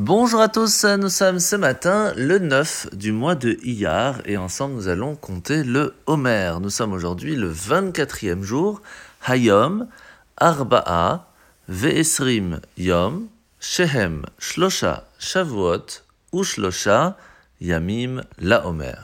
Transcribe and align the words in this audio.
Bonjour 0.00 0.40
à 0.40 0.48
tous, 0.48 0.84
nous 0.84 1.08
sommes 1.08 1.40
ce 1.40 1.56
matin 1.56 2.12
le 2.14 2.38
9 2.38 2.90
du 2.94 3.10
mois 3.10 3.34
de 3.34 3.58
Iyar 3.64 4.20
et 4.26 4.36
ensemble 4.36 4.74
nous 4.76 4.86
allons 4.86 5.16
compter 5.16 5.64
le 5.64 5.92
Homer. 6.06 6.52
Nous 6.62 6.70
sommes 6.70 6.92
aujourd'hui 6.92 7.34
le 7.34 7.52
24e 7.52 8.42
jour, 8.42 8.80
Hayom, 9.26 9.88
Arba'a, 10.36 11.26
Ve'esrim 11.68 12.60
Yom, 12.76 13.26
Shehem, 13.58 14.24
Shlosha, 14.38 15.08
Shavuot, 15.18 16.04
Ushlosha, 16.32 17.16
Yamim, 17.60 18.22
La 18.38 18.68
Homer. 18.68 18.94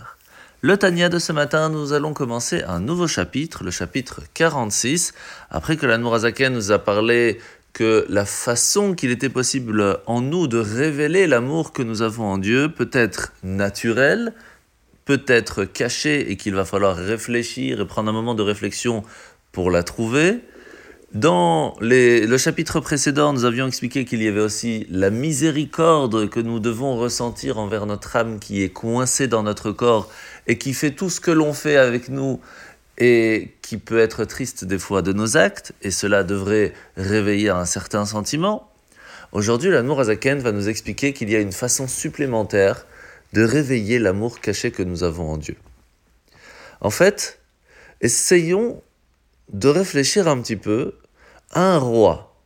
Le 0.61 0.77
Tania 0.77 1.09
de 1.09 1.19
ce 1.19 1.33
matin, 1.33 1.71
nous 1.71 1.93
allons 1.93 2.15
commencer 2.15 2.63
un 2.63 2.79
nouveau 2.79 3.09
chapitre, 3.09 3.65
le 3.65 3.73
chapitre 3.73 4.23
46. 4.33 5.13
Après 5.51 5.77
que 5.77 5.87
la 5.87 5.99
Nourazaken 5.99 6.55
nous 6.55 6.71
a 6.71 6.79
parlé 6.79 7.41
que 7.75 8.07
la 8.09 8.25
façon 8.25 8.95
qu'il 8.95 9.11
était 9.11 9.29
possible 9.29 9.99
en 10.07 10.23
nous 10.23 10.47
de 10.47 10.59
révéler 10.59 11.27
l'amour 11.27 11.73
que 11.73 11.83
nous 11.83 12.01
avons 12.01 12.25
en 12.25 12.39
Dieu 12.39 12.71
peut 12.71 12.89
être 12.93 13.32
naturelle, 13.43 14.32
peut 15.05 15.25
être 15.27 15.65
cachée 15.65 16.31
et 16.31 16.37
qu'il 16.37 16.55
va 16.55 16.65
falloir 16.65 16.96
réfléchir 16.96 17.81
et 17.81 17.87
prendre 17.87 18.09
un 18.09 18.13
moment 18.13 18.35
de 18.35 18.43
réflexion 18.43 19.03
pour 19.53 19.71
la 19.71 19.82
trouver. 19.82 20.41
Dans 21.13 21.77
le 21.81 22.37
chapitre 22.39 22.81
précédent, 22.81 23.32
nous 23.32 23.45
avions 23.45 23.67
expliqué 23.67 24.04
qu'il 24.04 24.23
y 24.23 24.29
avait 24.29 24.41
aussi 24.41 24.87
la 24.91 25.11
miséricorde 25.11 26.29
que 26.29 26.41
nous 26.41 26.61
devons 26.61 26.96
ressentir 26.96 27.59
envers 27.59 27.87
notre 27.87 28.17
âme 28.17 28.39
qui 28.39 28.63
est 28.63 28.71
coincée 28.71 29.29
dans 29.29 29.43
notre 29.43 29.73
corps 29.73 30.11
et 30.46 30.59
qui 30.59 30.75
fait 30.75 30.93
tout 30.93 31.11
ce 31.11 31.21
que 31.21 31.31
l'on 31.31 31.53
fait 31.53 31.77
avec 31.77 32.09
nous 32.09 32.41
et 32.98 33.55
qui 33.62 33.78
peut 33.78 33.98
être 33.98 34.25
triste 34.25 34.64
des 34.64 34.78
fois 34.78 35.03
de 35.03 35.12
nos 35.12 35.36
actes, 35.36 35.72
et 35.83 35.91
cela 35.91 36.22
devrait 36.22 36.72
réveiller 36.97 37.50
un 37.50 37.64
certain 37.64 38.06
sentiment. 38.06 38.70
Aujourd'hui, 39.33 39.70
l'amour 39.70 40.00
Azaken 40.00 40.39
va 40.39 40.53
nous 40.53 40.69
expliquer 40.69 41.12
qu'il 41.12 41.30
y 41.30 41.36
a 41.36 41.41
une 41.41 41.53
façon 41.53 41.89
supplémentaire 41.89 42.86
de 43.33 43.42
réveiller 43.42 43.98
l'amour 43.98 44.41
caché 44.41 44.70
que 44.70 44.83
nous 44.83 45.03
avons 45.03 45.33
en 45.33 45.36
Dieu. 45.36 45.56
En 46.81 46.91
fait, 46.91 47.41
essayons 48.01 48.81
de 49.53 49.69
réfléchir 49.69 50.29
un 50.29 50.41
petit 50.41 50.56
peu 50.56 50.95
à 51.51 51.62
un 51.62 51.79
roi 51.79 52.36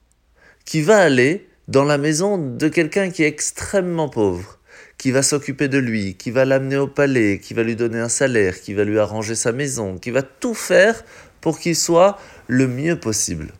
qui 0.64 0.80
va 0.80 0.98
aller 0.98 1.48
dans 1.68 1.84
la 1.84 1.98
maison 1.98 2.38
de 2.38 2.68
quelqu'un 2.68 3.10
qui 3.10 3.22
est 3.22 3.28
extrêmement 3.28 4.08
pauvre 4.08 4.57
qui 4.98 5.12
va 5.12 5.22
s'occuper 5.22 5.68
de 5.68 5.78
lui, 5.78 6.14
qui 6.16 6.32
va 6.32 6.44
l'amener 6.44 6.76
au 6.76 6.88
palais, 6.88 7.38
qui 7.38 7.54
va 7.54 7.62
lui 7.62 7.76
donner 7.76 8.00
un 8.00 8.08
salaire, 8.08 8.60
qui 8.60 8.74
va 8.74 8.84
lui 8.84 8.98
arranger 8.98 9.36
sa 9.36 9.52
maison, 9.52 9.96
qui 9.96 10.10
va 10.10 10.22
tout 10.22 10.54
faire 10.54 11.04
pour 11.40 11.60
qu'il 11.60 11.76
soit 11.76 12.18
le 12.48 12.66
mieux 12.66 12.98
possible. 12.98 13.52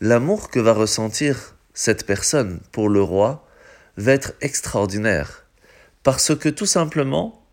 L'amour 0.00 0.50
que 0.50 0.58
va 0.58 0.72
ressentir 0.72 1.54
cette 1.74 2.04
personne 2.06 2.60
pour 2.72 2.88
le 2.88 3.00
roi 3.00 3.46
va 3.96 4.12
être 4.12 4.34
extraordinaire, 4.40 5.46
parce 6.02 6.36
que 6.36 6.48
tout 6.48 6.66
simplement, 6.66 7.46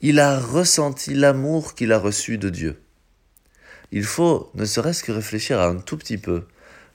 il 0.00 0.20
a 0.20 0.38
ressenti 0.38 1.14
l'amour 1.14 1.74
qu'il 1.74 1.92
a 1.92 1.98
reçu 1.98 2.38
de 2.38 2.48
Dieu. 2.48 2.80
Il 3.92 4.04
faut 4.04 4.50
ne 4.54 4.64
serait-ce 4.64 5.02
que 5.02 5.12
réfléchir 5.12 5.58
à 5.58 5.66
un 5.66 5.76
tout 5.76 5.96
petit 5.96 6.16
peu 6.16 6.44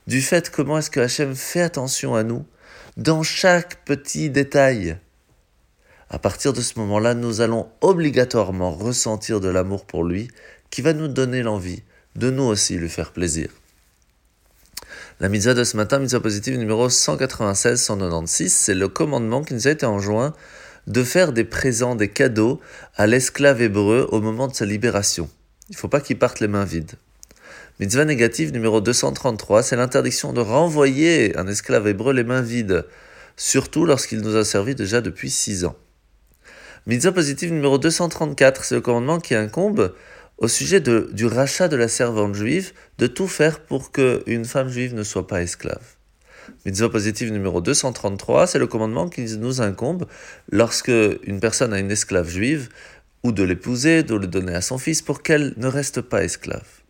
du 0.08 0.22
fait 0.22 0.50
comment 0.50 0.78
est-ce 0.78 0.92
que 0.92 1.00
Hachem 1.00 1.36
fait 1.36 1.62
attention 1.62 2.16
à 2.16 2.24
nous 2.24 2.46
dans 2.96 3.24
chaque 3.24 3.84
petit 3.86 4.30
détail 4.30 4.98
à 6.10 6.20
partir 6.20 6.54
de 6.54 6.62
ce 6.62 6.78
moment-là, 6.80 7.14
nous 7.14 7.42
allons 7.42 7.68
obligatoirement 7.82 8.72
ressentir 8.72 9.40
de 9.42 9.50
l'amour 9.50 9.86
pour 9.86 10.04
lui 10.04 10.30
qui 10.70 10.82
va 10.82 10.94
nous 10.94 11.08
donner 11.08 11.42
l'envie 11.42 11.84
de 12.16 12.30
nous 12.30 12.44
aussi 12.44 12.78
lui 12.78 12.90
faire 12.90 13.12
plaisir. 13.12 13.50
La 15.20 15.30
mitzvah 15.30 15.54
de 15.54 15.64
ce 15.64 15.78
matin, 15.78 16.00
mitzvah 16.00 16.20
positive 16.20 16.58
numéro 16.58 16.90
196-196, 16.90 18.50
c'est 18.50 18.74
le 18.74 18.88
commandement 18.88 19.44
qui 19.44 19.54
nous 19.54 19.68
a 19.68 19.72
été 19.72 19.86
enjoint 19.86 20.34
de 20.88 21.04
faire 21.04 21.32
des 21.32 21.44
présents, 21.44 21.96
des 21.96 22.10
cadeaux 22.10 22.60
à 22.96 23.08
l'esclave 23.08 23.62
hébreu 23.62 24.08
au 24.12 24.22
moment 24.22 24.48
de 24.48 24.54
sa 24.54 24.66
libération. 24.66 25.30
Il 25.70 25.74
ne 25.74 25.78
faut 25.78 25.88
pas 25.88 26.02
qu'il 26.02 26.20
parte 26.20 26.40
les 26.40 26.48
mains 26.48 26.66
vides. 26.66 26.92
Mitzvah 27.80 28.06
négative 28.06 28.54
numéro 28.54 28.80
233, 28.80 29.64
c'est 29.64 29.76
l'interdiction 29.76 30.32
de 30.32 30.42
renvoyer 30.42 31.36
un 31.38 31.48
esclave 31.48 31.88
hébreu 31.88 32.14
les 32.14 32.24
mains 32.24 32.42
vides, 32.42 32.86
surtout 33.36 33.86
lorsqu'il 33.86 34.22
nous 34.22 34.36
a 34.36 34.46
servi 34.46 34.76
déjà 34.76 35.02
depuis 35.02 35.30
six 35.30 35.66
ans. 35.66 35.76
Mitzvah 36.88 37.14
positive 37.14 37.52
numéro 37.52 37.80
234, 37.80 38.64
c'est 38.64 38.76
le 38.76 38.82
commandement 38.82 39.20
qui 39.20 39.34
incombe 39.34 39.96
au 40.38 40.48
sujet 40.48 40.80
du 40.80 41.26
rachat 41.26 41.68
de 41.68 41.76
la 41.76 41.88
servante 41.88 42.36
juive, 42.36 42.74
de 43.00 43.08
tout 43.08 43.26
faire 43.26 43.62
pour 43.62 43.92
qu'une 43.92 44.46
femme 44.46 44.70
juive 44.70 44.94
ne 44.94 45.02
soit 45.02 45.26
pas 45.26 45.42
esclave. 45.42 45.82
Mitzvah 46.64 46.90
positive 46.90 47.32
numéro 47.32 47.60
233, 47.60 48.46
c'est 48.46 48.60
le 48.60 48.68
commandement 48.68 49.10
qui 49.10 49.24
nous 49.24 49.62
incombe 49.62 50.06
lorsque 50.52 50.92
une 51.24 51.40
personne 51.40 51.74
a 51.74 51.80
une 51.80 51.90
esclave 51.90 52.30
juive, 52.30 52.70
ou 53.24 53.32
de 53.32 53.42
l'épouser, 53.42 54.04
de 54.04 54.14
le 54.14 54.28
donner 54.28 54.54
à 54.54 54.62
son 54.62 54.78
fils 54.78 55.02
pour 55.02 55.24
qu'elle 55.24 55.56
ne 55.58 55.66
reste 55.66 56.02
pas 56.02 56.24
esclave. 56.24 56.85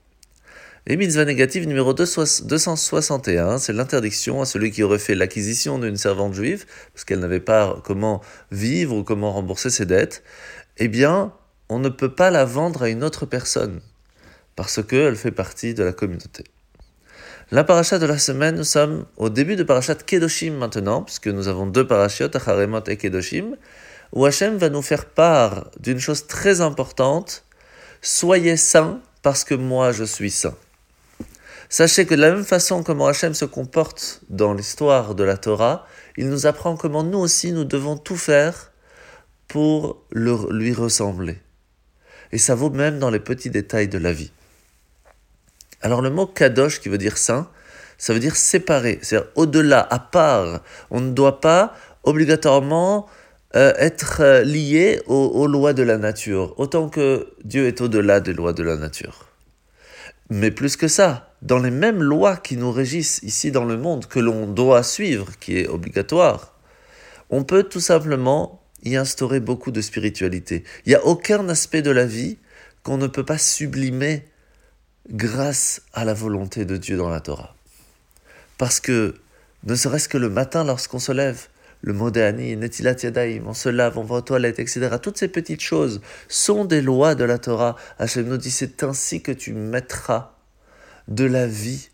Et 0.87 0.97
mitzvah 0.97 1.25
négative 1.25 1.67
numéro 1.67 1.95
261, 1.95 3.57
c'est 3.57 3.73
l'interdiction 3.73 4.41
à 4.41 4.45
celui 4.45 4.69
qui 4.69 4.83
aurait 4.83 4.99
fait 4.99 5.15
l'acquisition 5.15 5.79
d'une 5.79 5.97
servante 5.97 6.35
juive, 6.35 6.65
parce 6.93 7.05
qu'elle 7.05 7.21
n'avait 7.21 7.39
pas 7.39 7.81
comment 7.83 8.21
vivre 8.51 8.97
ou 8.97 9.03
comment 9.03 9.33
rembourser 9.33 9.71
ses 9.71 9.87
dettes, 9.87 10.21
eh 10.77 10.87
bien, 10.87 11.33
on 11.69 11.79
ne 11.79 11.89
peut 11.89 12.13
pas 12.13 12.29
la 12.29 12.45
vendre 12.45 12.83
à 12.83 12.89
une 12.89 13.03
autre 13.03 13.25
personne, 13.25 13.81
parce 14.55 14.83
qu'elle 14.83 15.15
fait 15.15 15.31
partie 15.31 15.73
de 15.73 15.83
la 15.83 15.91
communauté. 15.91 16.43
La 17.49 17.63
paracha 17.63 17.97
de 17.97 18.05
la 18.05 18.19
semaine, 18.19 18.55
nous 18.55 18.63
sommes 18.63 19.07
au 19.17 19.29
début 19.29 19.55
de 19.55 19.63
parachat 19.63 19.95
Kedoshim 19.95 20.51
maintenant, 20.51 21.01
puisque 21.01 21.29
nous 21.29 21.47
avons 21.47 21.65
deux 21.65 21.87
parachiotes, 21.87 22.35
Acharemot 22.35 22.83
et 22.85 22.97
Kedoshim, 22.97 23.55
où 24.13 24.23
Hachem 24.23 24.57
va 24.57 24.69
nous 24.69 24.83
faire 24.83 25.05
part 25.05 25.71
d'une 25.79 25.99
chose 25.99 26.27
très 26.27 26.61
importante, 26.61 27.43
soyez 28.03 28.55
saints 28.55 28.99
parce 29.23 29.43
que 29.43 29.55
moi 29.55 29.91
je 29.91 30.03
suis 30.03 30.29
saint. 30.29 30.53
Sachez 31.69 32.05
que 32.05 32.13
de 32.13 32.21
la 32.21 32.31
même 32.31 32.45
façon 32.45 32.83
comment 32.83 33.07
Hachem 33.07 33.33
se 33.33 33.45
comporte 33.45 34.21
dans 34.29 34.53
l'histoire 34.53 35.15
de 35.15 35.23
la 35.23 35.37
Torah, 35.37 35.87
il 36.17 36.29
nous 36.29 36.45
apprend 36.45 36.77
comment 36.77 37.03
nous 37.03 37.19
aussi 37.19 37.51
nous 37.51 37.65
devons 37.65 37.97
tout 37.97 38.17
faire 38.17 38.71
pour 39.47 40.03
lui 40.11 40.73
ressembler. 40.73 41.37
Et 42.31 42.37
ça 42.37 42.55
vaut 42.55 42.69
même 42.69 42.99
dans 42.99 43.09
les 43.09 43.19
petits 43.19 43.49
détails 43.49 43.87
de 43.87 43.97
la 43.97 44.11
vie. 44.11 44.31
Alors 45.81 46.01
le 46.01 46.09
mot 46.09 46.27
kadosh 46.27 46.79
qui 46.81 46.89
veut 46.89 46.97
dire 46.97 47.17
saint, 47.17 47.49
ça 47.97 48.13
veut 48.13 48.19
dire 48.19 48.35
séparé, 48.35 48.99
c'est-à-dire 49.01 49.29
au-delà, 49.35 49.87
à 49.89 49.99
part. 49.99 50.61
On 50.91 51.01
ne 51.01 51.11
doit 51.11 51.39
pas 51.39 51.73
obligatoirement 52.03 53.07
euh, 53.55 53.73
être 53.77 54.21
euh, 54.21 54.43
lié 54.43 55.01
aux 55.07 55.47
lois 55.47 55.73
de 55.73 55.83
la 55.83 55.97
nature, 55.97 56.53
autant 56.59 56.89
que 56.89 57.27
Dieu 57.43 57.67
est 57.67 57.81
au-delà 57.81 58.19
des 58.19 58.33
lois 58.33 58.53
de 58.53 58.63
la 58.63 58.75
nature. 58.75 59.27
Mais 60.29 60.51
plus 60.51 60.75
que 60.75 60.87
ça, 60.87 61.34
dans 61.45 61.59
les 61.59 61.71
mêmes 61.71 62.01
lois 62.01 62.37
qui 62.37 62.57
nous 62.57 62.71
régissent 62.71 63.19
ici 63.21 63.51
dans 63.51 63.65
le 63.65 63.77
monde, 63.77 64.07
que 64.07 64.19
l'on 64.19 64.47
doit 64.47 64.81
suivre, 64.81 65.29
qui 65.39 65.59
est 65.59 65.67
obligatoire, 65.67 66.55
on 67.29 67.43
peut 67.43 67.63
tout 67.63 67.79
simplement 67.79 68.63
y 68.83 68.95
instaurer 68.95 69.39
beaucoup 69.39 69.69
de 69.69 69.81
spiritualité. 69.81 70.63
Il 70.85 70.89
n'y 70.89 70.95
a 70.95 71.05
aucun 71.05 71.47
aspect 71.49 71.83
de 71.83 71.91
la 71.91 72.05
vie 72.05 72.37
qu'on 72.81 72.97
ne 72.97 73.05
peut 73.05 73.23
pas 73.23 73.37
sublimer 73.37 74.25
grâce 75.09 75.83
à 75.93 76.03
la 76.03 76.15
volonté 76.15 76.65
de 76.65 76.77
Dieu 76.77 76.97
dans 76.97 77.09
la 77.09 77.21
Torah. 77.21 77.55
Parce 78.57 78.79
que, 78.79 79.13
ne 79.65 79.75
serait-ce 79.75 80.09
que 80.09 80.17
le 80.17 80.29
matin 80.29 80.63
lorsqu'on 80.63 80.99
se 80.99 81.11
lève, 81.11 81.47
le 81.81 81.93
modéani, 81.93 82.55
netilat 82.55 82.95
yadaim, 83.03 83.43
on 83.45 83.53
se 83.53 83.69
lave, 83.69 83.99
on 83.99 84.03
va 84.03 84.15
aux 84.15 84.21
toilettes, 84.21 84.57
etc. 84.57 84.89
Toutes 84.99 85.17
ces 85.17 85.27
petites 85.27 85.61
choses 85.61 86.01
sont 86.27 86.65
des 86.65 86.81
lois 86.81 87.13
de 87.13 87.23
la 87.23 87.37
Torah. 87.37 87.75
Hachem 87.99 88.27
nous 88.27 88.37
dit 88.37 88.49
c'est 88.49 88.83
ainsi 88.83 89.21
que 89.21 89.31
tu 89.31 89.53
mettras 89.53 90.34
de 91.07 91.25
la 91.25 91.47
vie, 91.47 91.89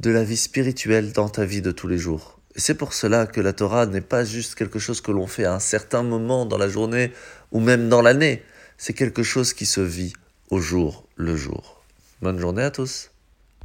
de 0.00 0.10
la 0.10 0.24
vie 0.24 0.36
spirituelle 0.36 1.12
dans 1.12 1.28
ta 1.28 1.44
vie 1.44 1.62
de 1.62 1.70
tous 1.70 1.86
les 1.86 1.98
jours. 1.98 2.40
C'est 2.56 2.74
pour 2.74 2.92
cela 2.92 3.26
que 3.26 3.40
la 3.40 3.52
Torah 3.52 3.86
n'est 3.86 4.00
pas 4.00 4.24
juste 4.24 4.54
quelque 4.54 4.78
chose 4.78 5.00
que 5.00 5.10
l'on 5.10 5.26
fait 5.26 5.44
à 5.44 5.54
un 5.54 5.60
certain 5.60 6.02
moment 6.02 6.46
dans 6.46 6.58
la 6.58 6.68
journée 6.68 7.12
ou 7.52 7.60
même 7.60 7.88
dans 7.88 8.02
l'année. 8.02 8.42
C'est 8.78 8.92
quelque 8.92 9.22
chose 9.22 9.52
qui 9.52 9.66
se 9.66 9.80
vit 9.80 10.12
au 10.50 10.60
jour 10.60 11.06
le 11.16 11.36
jour. 11.36 11.82
Bonne 12.22 12.38
journée 12.38 12.62
à 12.62 12.70
tous. 12.70 13.10